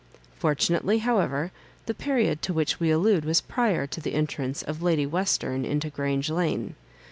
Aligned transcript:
Fortunately, 0.35 0.97
however, 0.97 1.51
the 1.85 1.93
period 1.93 2.41
to 2.41 2.53
which 2.53 2.79
we 2.79 2.89
allude 2.89 3.23
was 3.23 3.39
prior 3.39 3.85
to 3.85 4.01
the 4.01 4.15
entrance 4.15 4.63
of 4.63 4.81
Lady 4.81 5.05
Western 5.05 5.63
into 5.63 5.91
Grange 5.91 6.31
Lane. 6.31 6.73